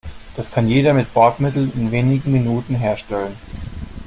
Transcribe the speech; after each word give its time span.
Das 0.35 0.49
kann 0.51 0.67
jeder 0.67 0.95
mit 0.95 1.13
Bordmitteln 1.13 1.71
in 1.75 1.91
wenigen 1.91 2.31
Minuten 2.31 2.73
herstellen. 2.73 3.35